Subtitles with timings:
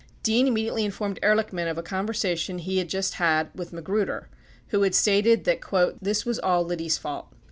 [0.23, 4.29] Dean imme diately informed Ehrlichman of a conversation he had just had with Magruder,
[4.69, 5.61] who had stated that
[6.01, 7.31] "this was all Liddy's fault."